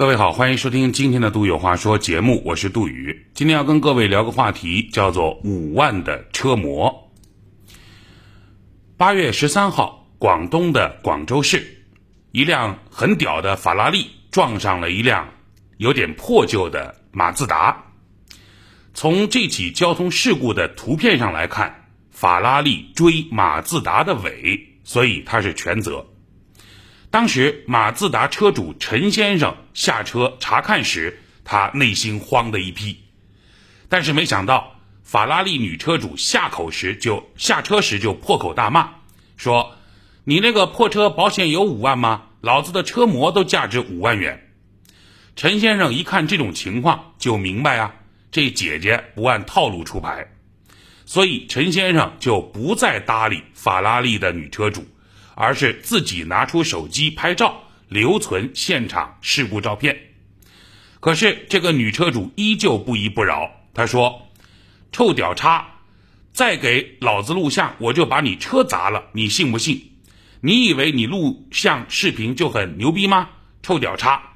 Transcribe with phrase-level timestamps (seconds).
[0.00, 3.26] 各位好，欢迎收听今天的《杜有话说》节目，我是杜宇。
[3.34, 7.12] 今天要跟各位聊个话题，叫做五万的车模。
[8.96, 11.84] 八月十三号，广东的广州市，
[12.32, 15.28] 一辆很屌的法拉利撞上了一辆
[15.76, 17.84] 有点破旧的马自达。
[18.94, 26.06] 从这起交通事故的图片上来看，法拉利追马自达的尾，所以他是全责。
[27.10, 33.00] 当时马自达车主陈先生下车查看时，他内心慌的一批。
[33.88, 38.90] 但是没想到，法拉利女车主下口时就下车时就破口大骂，
[39.36, 39.74] 说
[40.22, 42.26] ：“你那个破车保险有五万吗？
[42.40, 44.46] 老子的车模都价值五万元。”
[45.34, 47.94] 陈先生一看这种情况，就明白啊，
[48.30, 50.30] 这姐姐不按套路出牌，
[51.06, 54.86] 所以陈先生就不再搭理法拉利的女车主。
[55.40, 59.98] 而是自己拿出手机拍照，留存现场事故照片。
[61.00, 64.28] 可是这个女车主依旧不依不饶，她说
[64.92, 65.66] ：“臭屌叉，
[66.30, 69.92] 再给老子录像，我就把你车砸了，你信不信？
[70.42, 73.30] 你以为你录像视频就很牛逼吗？
[73.62, 74.34] 臭屌叉，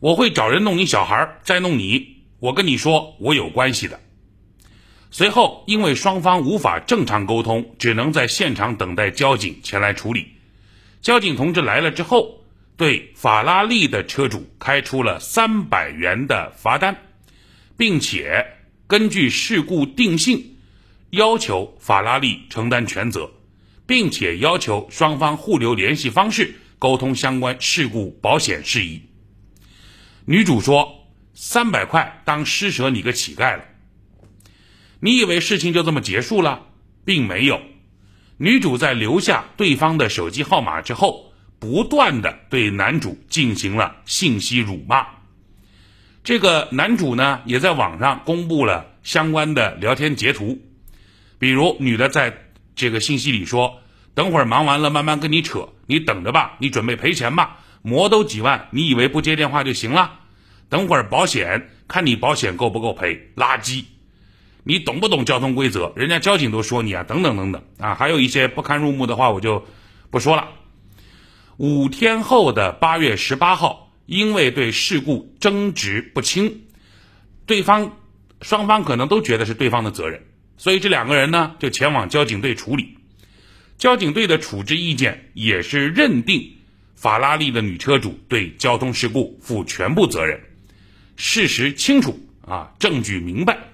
[0.00, 2.16] 我会找人弄你小孩，再弄你。
[2.40, 4.00] 我跟你说，我有关系的。”
[5.10, 10.28] 随后，因为双方无法正常沟通，只能在现场等待交警前来处理。
[11.00, 12.44] 交警同志来了之后，
[12.76, 16.94] 对法拉利的车主开出了三百元的罚单，
[17.76, 18.46] 并且
[18.86, 20.56] 根据事故定性，
[21.10, 23.30] 要求法拉利承担全责，
[23.86, 29.00] 并且要求双方互留联系方式，沟通相关事故保险事宜。
[30.26, 33.64] 女主说：“三百块当施舍你个乞丐了。”
[35.00, 36.66] 你以为事情就这么结束了，
[37.04, 37.60] 并没有。
[38.36, 45.06] 女主在留下对方的手机号码之后，不断的对男主进行了信息辱骂。
[46.22, 50.60] 这个男主呢，也在网上公布了相关的聊天截图，
[51.38, 53.80] 比如女的在这个信息里说
[54.14, 60.20] ：“等会儿忙完了慢慢跟你扯，你等着吧，你准备赔钱吧，膜都几万，你以为不接电话就行了？
[60.68, 63.84] 等会儿保险看你保险够不够赔，垃圾。”
[64.68, 65.94] 你懂不懂交通规则？
[65.96, 69.66] 人家交警都说你啊，等等等等啊，还有一些不堪入目的话，我就
[70.10, 70.50] 不说了。
[71.56, 76.64] 五天后的八月十八号，因为对事故争执不清，
[77.46, 77.96] 对方
[78.42, 80.26] 双方可能都觉得是对方的责任，
[80.58, 82.98] 所以这两个人呢就前往交警队处理。
[83.78, 86.58] 交警队的处置意见也是认定
[86.94, 90.42] 法拉利的女车主对交通事故负全部责任，
[91.16, 93.67] 事实清楚啊，证据明白。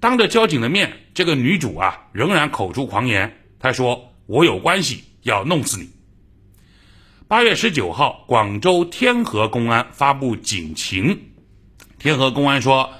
[0.00, 3.44] 当着交警的面，这个女主啊仍然口出狂言。
[3.58, 5.90] 她说：“我有关系，要弄死你。”
[7.28, 11.32] 八月十九号，广州天河公安发布警情。
[11.98, 12.90] 天河公安说：“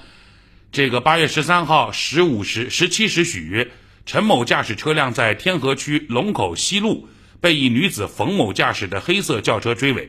[0.71, 3.71] 这个八月十三号十五时十七时许，
[4.05, 7.09] 陈某驾驶车辆在天河区龙口西路
[7.39, 10.07] 被一女子冯某驾驶的黑色轿车追尾，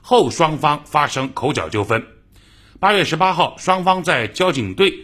[0.00, 2.02] 后双方发生口角纠纷。
[2.80, 4.94] 八月十八号，双方在交警队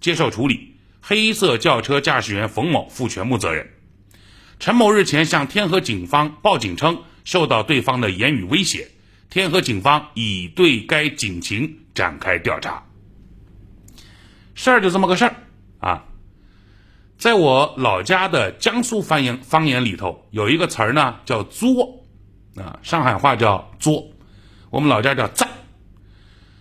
[0.00, 0.76] 接受处理。”
[1.08, 3.66] 黑色轿车驾驶员冯某负全部责任。
[4.60, 8.88] 陈某日前向天河警方报警称受到对方的言语威胁，
[9.30, 12.84] 天河警方已对该警情展开调查。
[14.54, 15.34] 事儿就这么个事儿
[15.80, 16.04] 啊，
[17.16, 22.04] 在我老家的江苏方言方言里头有一个词儿呢叫“作”，
[22.60, 24.10] 啊，上海话叫“作”，
[24.68, 25.48] 我们老家叫“赞”。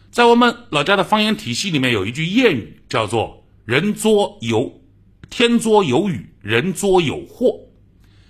[0.09, 3.36] 在我们老家的方言体系里面有一句谚语叫做。
[3.67, 4.81] 人作有
[5.29, 7.59] 天作有雨，人作有祸。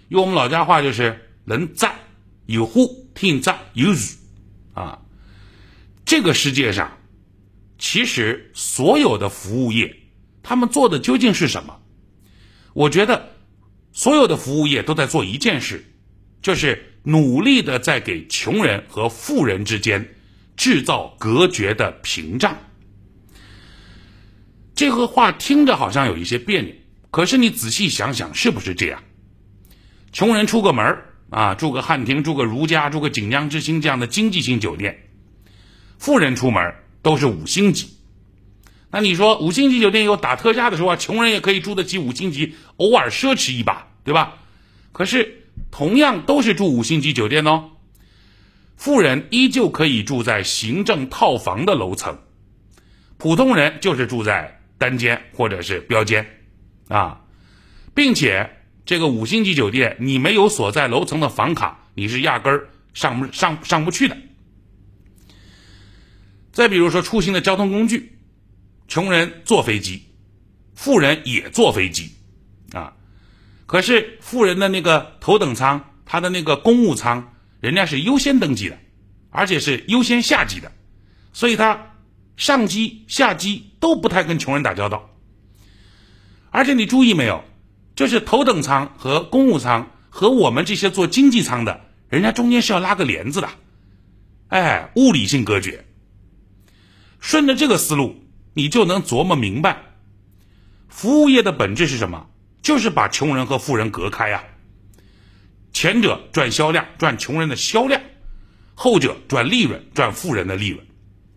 [0.07, 1.93] 用我们老家话就是“人在
[2.47, 3.97] 有祸，天在有雨”。
[4.73, 4.99] 啊，
[6.03, 6.97] 这个世界上，
[7.77, 9.95] 其实所有的服务业，
[10.41, 11.83] 他们做的究竟是什么？
[12.73, 13.29] 我觉得，
[13.91, 15.85] 所有的服务业都在做一件事，
[16.41, 20.15] 就是努力的在给穷人和富人之间
[20.55, 22.57] 制造隔绝的屏障。
[24.77, 26.71] 这个话听着好像有一些别扭，
[27.09, 29.01] 可是你仔细想想，是不是这样？
[30.11, 30.99] 穷人出个门
[31.31, 34.93] 啊，住个汉庭，住个如家，住个锦江之星这样的经济型酒店；
[35.97, 37.97] 富人出门都是五星级。
[38.91, 44.37] 那你说五星级酒店有打特价的时候啊，穷人也可以住得起五星级，偶尔奢侈一把，对吧？
[44.91, 47.71] 可是同样都是住五星级酒店哦，
[48.75, 52.19] 富人依旧可以住在行政套房的楼层，
[53.17, 54.53] 普通人就是住在。
[54.77, 56.25] 单间或者是标间，
[56.87, 57.21] 啊，
[57.93, 58.49] 并且
[58.85, 64.17] 这个五星级酒店，你没有所在楼层的房卡，你是压根儿上不上上不去的。
[66.51, 68.17] 再比如说出行的交通工具，
[68.87, 70.03] 穷人坐飞机，
[70.73, 72.11] 富人也坐飞机，
[72.71, 72.93] 啊，
[73.65, 78.77] 可是富人的那个头等舱，他的那个公务舱，人家是优先登记的，
[79.29, 80.71] 而且是优先下机的，
[81.33, 81.93] 所以他
[82.37, 85.09] 上机下机都不太跟穷人打交道。
[86.49, 87.43] 而且你注意没有，
[87.95, 93.49] 就是头等舱和公务舱和我们这些坐经济舱的，人家中间是要拉个帘子的，
[94.47, 95.85] 哎，物理性隔绝。
[97.19, 98.15] 顺着这个思路，
[98.53, 99.83] 你就能琢磨明白，
[100.87, 102.27] 服务业的本质是什么？
[102.61, 104.43] 就是把穷人和富人隔开呀。
[105.73, 108.01] 前者赚销量，赚穷人的销量；
[108.73, 110.85] 后者赚利润，赚富人的利润。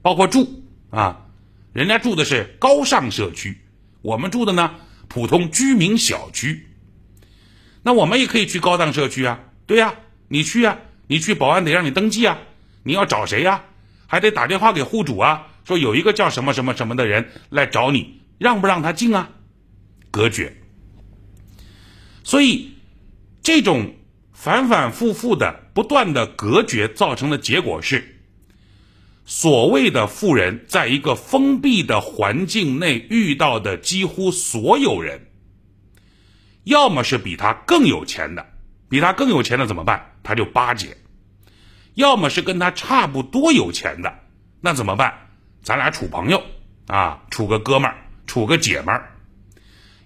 [0.03, 0.59] 包括住
[0.90, 1.26] 啊，
[1.72, 3.60] 人家住的是高尚社区，
[4.02, 4.75] 我们住的呢？
[5.08, 6.69] 普通居民小区，
[7.82, 9.94] 那我们也可以去高档社区啊，对呀，
[10.28, 10.78] 你去呀，
[11.08, 12.38] 你去保安得让你登记啊，
[12.84, 13.64] 你要找谁呀？
[14.06, 19.31] 还得打电话给户主啊，说有一个叫什么什么什么的人来找你，让不让他进啊？
[20.12, 20.56] 隔绝。
[22.22, 22.75] 所以，
[23.43, 23.94] 这种
[24.32, 28.19] 反反复复的不断的隔绝造成的结果是。
[29.31, 35.29] 所谓的富人，在一个封闭的环境内遇到的几乎所有人，
[36.65, 38.44] 要么是比他更有钱的，
[38.88, 40.17] 比他更有钱的怎么办？
[40.25, 40.97] 他就巴结；
[41.94, 44.12] 要么是跟他差不多有钱的，
[44.61, 45.15] 那怎么办？
[45.62, 46.43] 咱俩处朋友
[46.88, 49.00] 啊，处个哥们儿，处个姐们儿；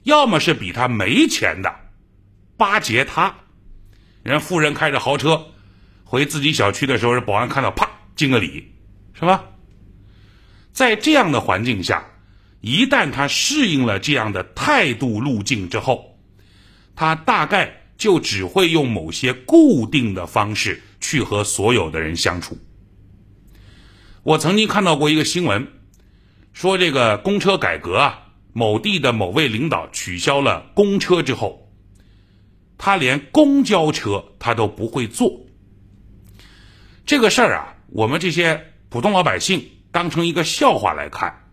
[0.03, 1.75] 要么是比他没钱的，
[2.59, 3.35] 巴结他。
[4.23, 5.47] 人富人开着豪车
[6.05, 8.74] 回自己小区的时候，保安看到，啪敬个礼。
[9.15, 9.45] 是吧？
[10.73, 12.05] 在这样的环境下，
[12.61, 16.19] 一旦他适应了这样的态度路径之后，
[16.97, 22.59] 他大概就只会用某些固定的方式去和所有的人相处。
[24.25, 25.69] 我曾经看到过一个新闻，
[26.53, 31.73] 说这个公车改革啊，某地的某位领导取消了公车之后，
[32.77, 35.41] 他连公交车他都不会坐。
[37.07, 38.74] 这个事儿啊，我们这些。
[38.95, 41.49] 普通老百姓当成一个笑话来看，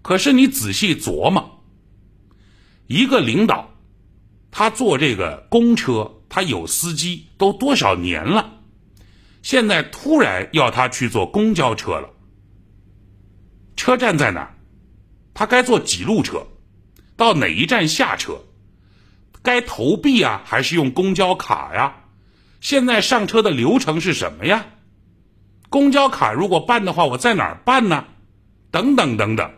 [0.00, 1.62] 可是你仔细琢磨，
[2.86, 3.68] 一个领导，
[4.50, 8.60] 他坐这个公车，他有司机都多少年了，
[9.42, 12.08] 现在突然要他去坐公交车了，
[13.76, 14.54] 车站在哪儿？
[15.34, 16.46] 他该坐几路车？
[17.14, 18.40] 到哪一站下车？
[19.42, 21.94] 该投币啊，还是用公交卡呀？
[22.62, 24.64] 现在上车的流程是什么呀？
[25.68, 28.04] 公交卡如果办的话，我在哪儿办呢？
[28.70, 29.50] 等等等等，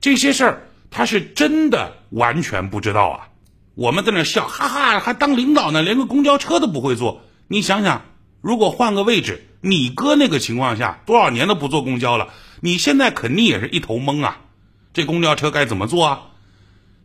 [0.00, 3.28] 这些事儿他是真的完全不知道啊！
[3.74, 7.20] 我们在那笑，哈哈，还当领导呢，连个公交车都不会坐。
[7.46, 8.02] 你想想，
[8.40, 12.28] 如果换个位置，你哥那个情况下，多少年都不坐公交了，
[12.60, 14.38] 你现在肯定也是一头懵啊！
[14.94, 16.22] 这公交车该怎么坐啊？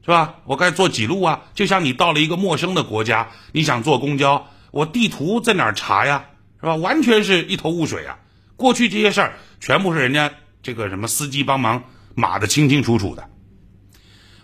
[0.03, 0.35] 是吧？
[0.45, 1.41] 我该坐几路啊？
[1.53, 6.25] 就像你到了一个陌生的国家，你想坐公交，我地图在哪儿查呀？
[6.63, 6.75] 是吧？
[6.77, 8.18] 完全是一头雾水啊！
[8.56, 10.31] 过去这些事儿全部是人家
[10.62, 11.83] 这个什么司机帮忙
[12.15, 13.30] 码的清清楚楚的。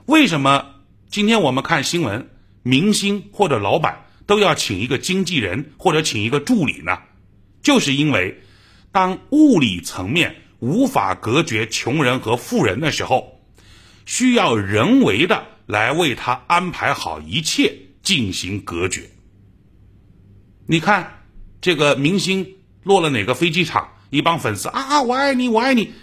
[0.06, 0.66] 为什么
[1.10, 2.30] 今天我们看新闻，
[2.62, 7.00] 明星或者老板都要请一个经纪人或者请一个助理呢？
[7.62, 8.42] 就是因为
[8.92, 13.40] 当物理层面无法隔绝穷人和富人的时候，
[14.06, 17.74] 需要人为的来为他安排好一切
[18.04, 19.10] 进行隔绝。
[20.66, 21.16] 你看。
[21.62, 23.90] 这个明星落了哪个飞机场？
[24.10, 25.94] 一帮粉丝啊，我爱你，我爱你。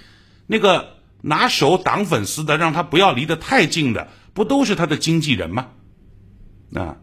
[0.46, 5.68] 那个拿手挡粉丝的，让他不要离得太近的，不都是他的经纪人吗？
[6.74, 6.98] 啊，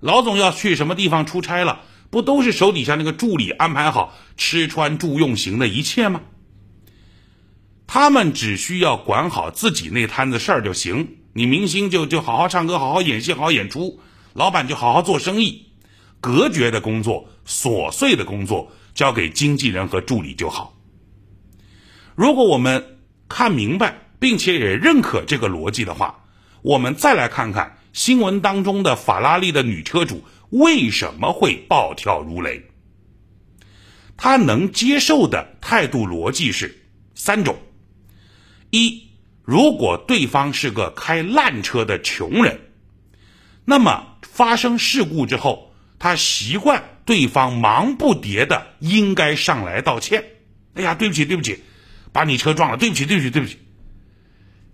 [0.00, 6.22] 老总要去什么地方出差了，不都是手底下那个助理安排好吃穿住用行的一切吗？
[7.86, 11.16] 他们只需要管好自己那摊子事儿就行。
[11.32, 13.98] 你明星就就好好唱歌，好好演戏，好好演出；
[14.32, 15.66] 老板就好好做生意。
[16.20, 20.78] 隔绝的工作、琐碎的工作交给经纪人和助理就好。
[22.14, 26.26] 如果我们看明白，并且也认可这个逻辑的话，
[26.62, 32.70] 我们再来看看新闻当中的法拉利的女车主为什么会暴跳如雷。
[34.16, 36.80] 她能接受的态度逻辑是
[37.16, 37.58] 三种：
[38.70, 39.08] 一，
[39.42, 42.60] 如果对方是个开烂车的穷人，
[43.64, 45.66] 那么发生事故之后。
[46.02, 50.24] 他习惯对方忙不迭的应该上来道歉。
[50.74, 51.58] 哎呀，对不起，对不起，
[52.12, 53.58] 把你车撞了，对不起，对不起，对不起。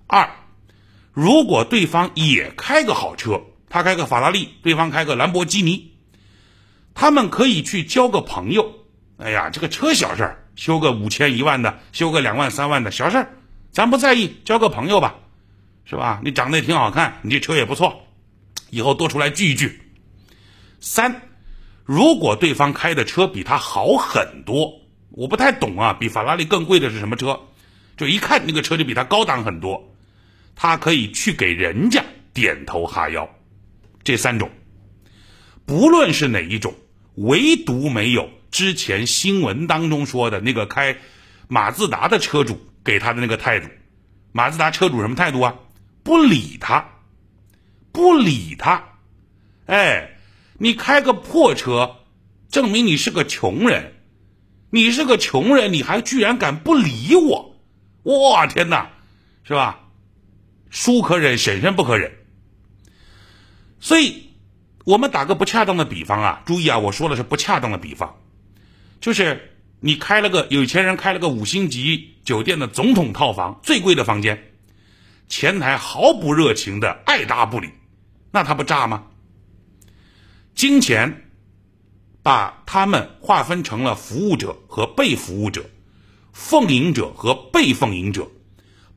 [0.07, 0.29] 二，
[1.15, 3.41] 如果对方也开个好车，
[3.71, 5.95] 他开个法拉利，对方开个兰博基尼，
[6.93, 8.71] 他们可以去交个朋友。
[9.17, 13.31] 哎呀，这个车小事儿，修个五千一万的，修个两万三万的小事儿，
[13.73, 15.15] 咱不在意，交个朋友吧，
[15.87, 16.21] 是吧？
[16.23, 18.07] 你长得也挺好看，你这车也不错，
[18.69, 19.81] 以后多出来聚一聚。
[20.79, 21.23] 三，
[21.87, 24.73] 如果对方开的车比他好很多，
[25.11, 27.41] 我不太懂啊，比法拉利更贵的是什么车？
[27.97, 29.95] 就一看那个车就比他高档很多，
[30.57, 33.27] 他可以去给人家点头哈腰。
[34.03, 34.51] 这三种，
[35.65, 36.75] 不论是哪一种，
[37.15, 40.97] 唯独没有之前新闻当中说的那个开
[41.47, 43.69] 马自达的车主给他的那个态度。
[44.33, 45.55] 马自达车主什么态度啊？
[46.03, 46.85] 不理他，
[47.93, 48.85] 不理他。
[49.67, 50.16] 哎，
[50.59, 51.97] 你开个破车，
[52.51, 53.95] 证明你是个穷人。
[54.71, 57.57] 你是个穷人，你还居然敢不理我？
[58.03, 58.91] 我天哪，
[59.45, 59.81] 是吧？
[60.71, 62.13] 叔可忍，婶婶不可忍。
[63.79, 64.31] 所以，
[64.85, 68.17] 我们打个不恰当的比方啊，注意啊，我说的是不恰当的比方，
[69.01, 74.53] 就是你开了个有钱人开了个五星级酒店的总统套房，最贵的房间，
[75.29, 77.71] 前台毫不热情的爱答不理，
[78.33, 79.05] 那他不炸吗？
[80.57, 81.31] 金钱
[82.23, 85.65] 把他们划分成了服务者和被服务者，
[86.33, 88.27] 奉迎者和被奉迎者，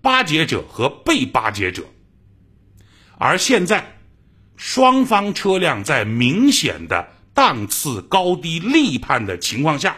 [0.02, 1.84] 巴结者和被巴结者，
[3.20, 3.96] 而现在。
[4.62, 9.96] 双方车辆在明显的档次高低立判的情况下，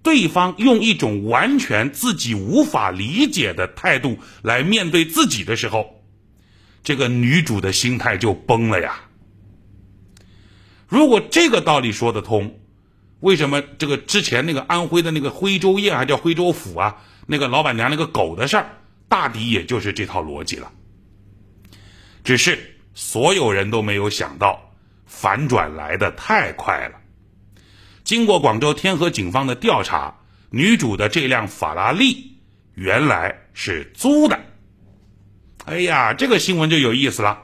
[0.00, 6.04] 对方用一种完全自己无法理解的态度来面对自己的时候，
[6.84, 9.07] 这个女主的心态就崩了呀。
[10.88, 12.58] 如果这个道理说得通，
[13.20, 16.96] 为什么这个之前那个安徽的那个徽州宴还叫徽州府啊？
[17.26, 18.70] 那个老板娘那个狗的事儿，
[19.08, 20.72] 大抵也就是这套逻辑了，
[22.24, 22.74] 只是。
[23.00, 24.72] 所有人都没有想到，
[25.06, 26.96] 反转来的太快了。
[28.02, 30.18] 经过广州天河警方的调查，
[30.50, 32.38] 女主的这辆法拉利
[32.74, 34.40] 原来是租的。
[35.64, 37.40] 哎呀，这个新闻就有意思了，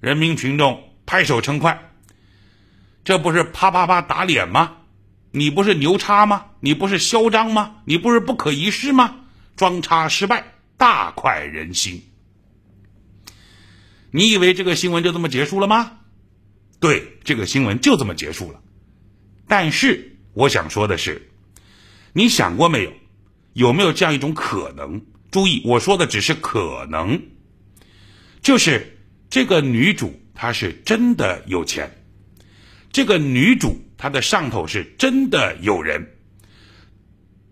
[0.00, 1.92] 人民群众拍手称快。
[3.04, 4.78] 这不是啪啪啪打脸吗？
[5.30, 6.46] 你不是牛叉吗？
[6.60, 7.82] 你不是嚣张吗？
[7.84, 9.16] 你不是不可一世吗？
[9.56, 12.02] 装叉失败，大快人心。
[14.10, 15.98] 你以为这个新闻就这么结束了吗？
[16.80, 18.60] 对，这个新闻就这么结束了。
[19.46, 21.30] 但是我想说的是，
[22.12, 22.92] 你想过没有？
[23.52, 25.02] 有没有这样一种可能？
[25.30, 27.20] 注意，我说的只是可能，
[28.40, 28.98] 就是
[29.30, 32.03] 这个女主她是真的有钱，
[32.94, 36.16] 这个女主她的上头是真的有人，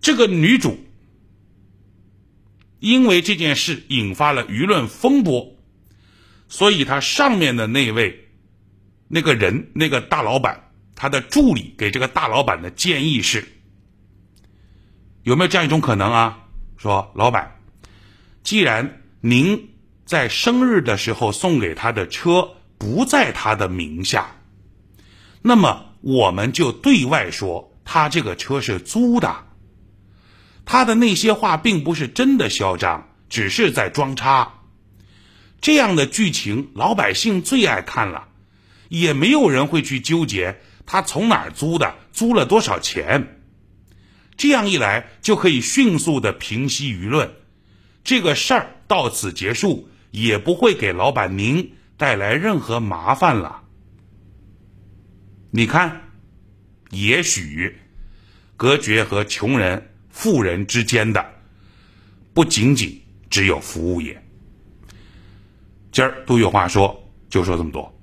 [0.01, 0.79] 这个女主
[2.79, 5.59] 因为这件事引发了舆论风波。
[6.49, 8.29] 所以，他上面的那位
[9.09, 13.43] 那个人，那个大老板，他的助理给这个大老板的建议是：
[15.23, 16.47] 有没有这样一种可能啊？
[16.77, 17.59] 说老板，
[18.45, 19.71] 既然您
[20.05, 24.37] 在生日的时候送给他的车不在他的名下，
[25.43, 29.47] 那么我们就对外说他这个车是租的。
[30.65, 34.61] 他的那些话并不是真的嚣张，只是在装叉。
[35.61, 38.29] 这样的剧情，老百姓最爱看了，
[38.89, 43.41] 也没有人会去纠结他从哪儿租的，租了多少钱。
[44.37, 47.33] 这样一来，就可以迅速的平息舆论，
[48.03, 53.62] 这个事儿到此结束，也不会给老板您带来任何麻烦了。
[55.55, 56.01] 你看，
[56.93, 57.77] 也许
[58.57, 61.23] 隔绝和穷人、富人之间的，
[62.33, 64.19] 不仅仅只有服务业。
[65.93, 67.95] 今儿都有话说，就说这么多。